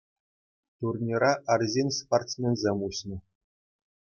Турнира 0.85 1.29
арҫын-спортсменсем 1.57 2.83
уҫнӑ. 2.89 3.21